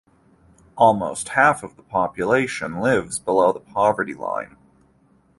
Almost 0.77 1.29
half 1.29 1.61
of 1.61 1.75
the 1.75 1.83
population 1.83 2.79
lives 2.81 3.19
below 3.19 3.51
the 3.53 3.59
poverty 3.59 4.15
line. 4.15 4.57